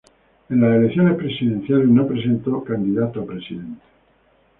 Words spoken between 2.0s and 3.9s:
presentó candidato a presidente.